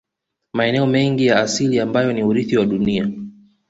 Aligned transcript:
Maeneo 0.53 0.85
mengi 0.85 1.25
ya 1.25 1.39
asili 1.39 1.79
ambayo 1.79 2.13
ni 2.13 2.23
urithi 2.23 2.57
wa 2.57 2.65
dunia 2.65 3.09